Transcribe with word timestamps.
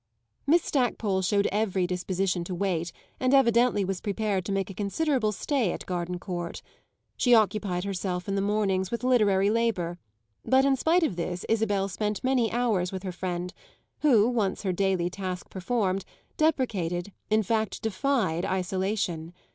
Miss 0.47 0.63
Stackpole 0.63 1.21
showed 1.21 1.47
every 1.51 1.85
disposition 1.85 2.43
to 2.45 2.55
wait 2.55 2.91
and 3.19 3.35
evidently 3.35 3.85
was 3.85 4.01
prepared 4.01 4.43
to 4.45 4.51
make 4.51 4.71
a 4.71 4.73
considerable 4.73 5.31
stay 5.31 5.73
at 5.73 5.85
Gardencourt. 5.85 6.63
She 7.17 7.35
occupied 7.35 7.83
herself 7.83 8.27
in 8.27 8.33
the 8.33 8.41
mornings 8.41 8.89
with 8.89 9.03
literary 9.03 9.51
labour; 9.51 9.99
but 10.43 10.65
in 10.65 10.75
spite 10.75 11.03
of 11.03 11.17
this 11.17 11.45
Isabel 11.47 11.87
spent 11.87 12.23
many 12.23 12.51
hours 12.51 12.91
with 12.91 13.03
her 13.03 13.11
friend, 13.11 13.53
who, 13.99 14.27
once 14.27 14.63
her 14.63 14.73
daily 14.73 15.11
task 15.11 15.51
performed, 15.51 16.03
deprecated, 16.35 17.11
in 17.29 17.43
fact 17.43 17.83
defied, 17.83 18.43
isolation. 18.43 19.35